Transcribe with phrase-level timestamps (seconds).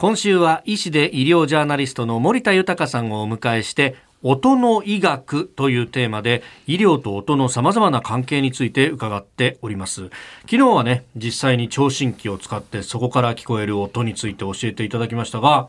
[0.00, 10.04] 今週は医師で医療ジャーナリストの森田豊さんをお迎えして音の医学というテーマで医療と音の様々な関係について伺っております。
[10.42, 15.68] 昨日はね実際に聴診器を使ってそこから聞こえる音について教えていただきましたが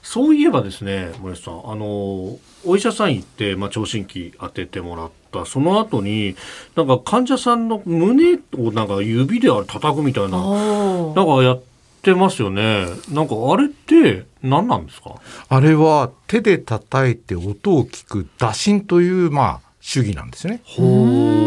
[0.00, 5.44] そういえばですね森さんあのお医者さん行って、まあ、聴診器当ててもらった。
[5.44, 6.36] その後に
[6.74, 11.68] なんか患者さんの胸をなんか指であれ叩くみたいななんかやって
[12.14, 12.86] ますよね。
[13.10, 15.16] なんかあれって何なんですか？
[15.48, 20.60] あれは手で叩いて音を聞く打診というまあ主義なんですね。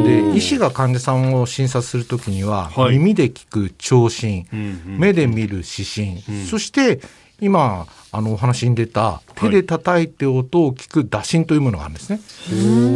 [0.04, 4.64] で医師が患者さんを診察するときには、はい、耳で聞く聴診、うんう
[4.96, 7.00] ん、目で見る視診、うん、そして
[7.42, 12.20] 今あのお話に出た手で叩いて音を聞く打診というものがあるんですね。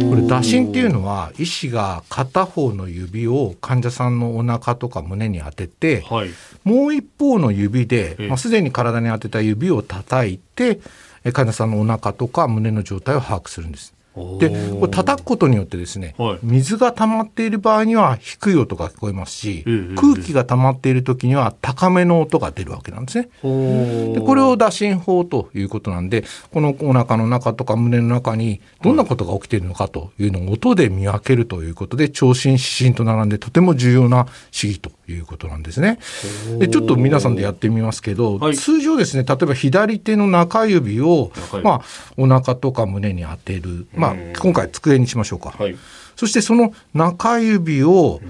[0.08, 6.30] これ打診っていうのは医師が片方の指を患者さんのお腹とか胸に当てて、はい、
[6.64, 10.80] もう一方の指で、まあ、すでに体に当てた指を叩いて
[11.32, 13.94] 患者さんのお腹とか胸の状態を把握するんです。
[14.38, 14.48] で
[14.80, 19.64] これ叩くことによってですね、はい、水が溜まっている場合には低い音が聞こえますし、
[19.96, 23.28] 空気が溜まっている時には高めの音が出るわけなんですね。
[24.14, 35.98] でこれを打診法ということなんでこのお腹の中とか胸の中にどんなことが起きているのかというのを音で見分けるということで聴診指針と並んでとても重要な試技ということなんですね。
[36.58, 41.82] でちょっと皆さんでやってみますけど、はい、通常ですね例えば左手の中指を、まあ、
[42.16, 45.76] お腹とか胸に当てる、まあまあ、今回机にしましょうか、はい、
[46.16, 48.20] そしてその中指を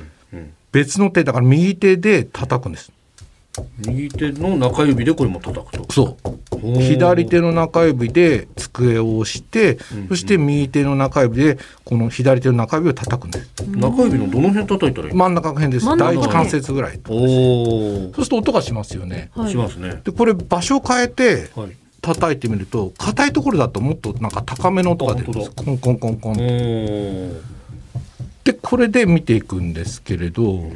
[0.73, 2.93] 別の手だから右手で叩くんです
[3.79, 5.93] 右手の中指でこれも叩くと。
[5.93, 6.81] そう。
[6.81, 13.49] 左手の中指で机を押して、うんうん、そして右手の中指でこの左手の中指を叩くんです。
[13.69, 15.87] 中指のどの辺叩いたらいい真ん中辺です。
[15.97, 17.01] 第一関節ぐらい。
[17.07, 20.01] そうすると音がしますよね、はい、しますね。
[20.05, 21.77] でこれ場所を変えて、はい。
[22.03, 25.51] 叩いてみると硬いところだともっとなんか高めの音が出るんです。
[25.51, 26.37] コンコンコンコン。
[28.45, 30.71] でこれで見ていくんですけれど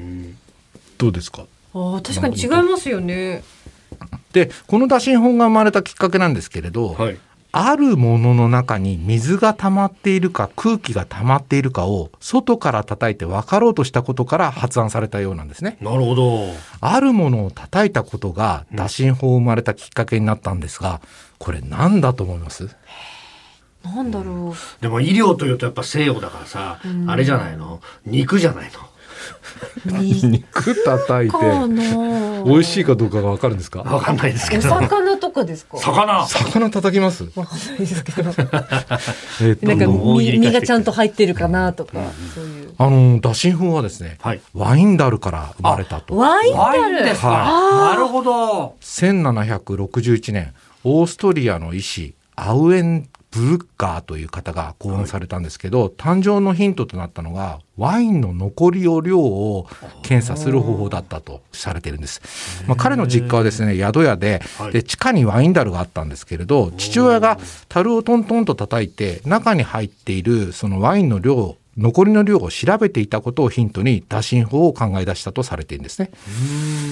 [0.99, 1.47] どうですか？
[1.73, 3.43] あ確かに違いますよね。
[4.33, 7.19] でこの打診法が生まれたきっかけなんですけれど、はい、
[7.53, 15.77] あるものの中に水が溜まっているか空気が溜まっているかを外から叩いて分かろうとしたことから発案されたようなんですね。
[15.81, 16.47] なるほど。
[16.81, 21.01] あるものを叩いたことが打診法を生まれたきっかけになったんですが、
[21.39, 22.69] これ何だと思います？
[23.83, 24.83] なんだろう。
[24.83, 27.81] でも医療というとやっぱ西洋だからさ、あれじゃないの？
[28.05, 28.90] 肉じゃないの？
[29.87, 31.37] 肉叩いて
[32.45, 33.81] 美味しいかどうかがわかるんですか？
[33.83, 35.79] わかんないですけどお魚とかですか？
[35.79, 36.27] 魚。
[36.27, 36.71] 魚。
[36.71, 37.25] 叩きます？
[37.35, 38.31] わかんないですけど。
[39.43, 39.67] えっと。
[39.67, 41.93] なんか身身がちゃんと入ってるかなとか、
[42.35, 42.75] そういう。
[42.79, 46.17] あの打診法はですね、はい、ワインダルから生まれたと。
[46.17, 47.05] ワインダル。
[47.05, 48.75] ですか、はい、なるほど。
[48.81, 59.69] 1761年オーストリアの医師アウエンブルッガーという方が考案されたんですけど、はい、誕生のヒントとなったのがワインの残りを量を
[60.03, 62.21] 検査する方法だったとされているんです。
[62.67, 64.43] まあ、彼の実家はですね宿屋で
[64.73, 76.11] で地下にワインダルがあったんですけれど父親が樽をトントンと叩いて中に入っているそのワインの量残りの量を調べていたことをヒントに打診法を考え出したとされているんですね。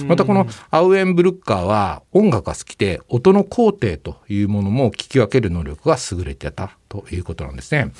[0.07, 7.91] またこのアウエンブルッカーは音楽が好きで音の工程というものも聞き分ける能力が優れてたということなんですね。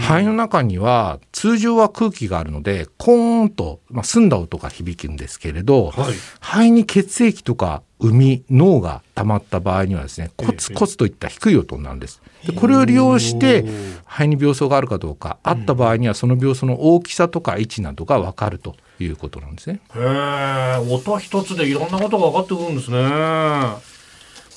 [0.00, 12.20] 肺の中には通常は空気があるのでコーンと、まあ、澄んだ音が響くんですけれど、はい、肺に血液とか海脳が溜まった場合にはですねコツコツといった低い音になるんです。
[12.44, 13.64] でこれを利用して
[14.04, 19.80] 肺に病巣があるかどうかあった場合にはその病巣の大きさとか位置などが分かるということなんですね。
[19.94, 22.98] へえ音一つでいろんなことが分かってくるんですね。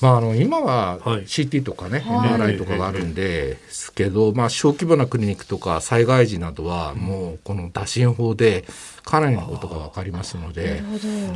[0.00, 8.64] まあ、あの今は CT とかね、はい、MRI とかがあるんですけど、まあ、小規模なクリニックとか災害時などはもうこの打診法で
[9.04, 10.82] かなりのことが分かりますので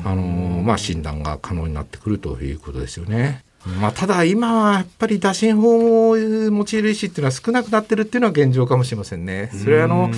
[0.04, 0.22] あの、
[0.62, 3.44] まあ、診断が可能になってくるということですよね。
[3.66, 9.50] まあ、ただ今はやっぱり打診法を用いる医師っていうのは少なくなってるっていうのは現状かもしれませんね。
[9.54, 10.10] それはあの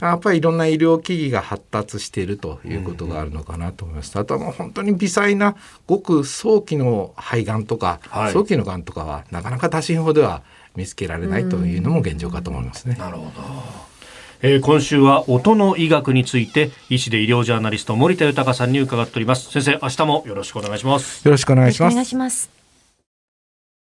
[0.00, 4.16] やっぱりいろんな医療機器が発達しているということがあるのかなと思います。
[4.18, 5.56] あとはもう本当に微細な
[5.86, 10.42] ごく早期の肺がんとか、はい、早期のがんとかはなかなか打診法では
[10.76, 12.96] 見つけられないというのも現状かと思いますね。
[12.98, 13.92] なるほど。
[14.44, 22.61] えー、今週は音の医学について医師で医療ジャーナリスト森田豊さんに伺っております先生明日もよろしくお願いしますよろしくお願いしますお願いします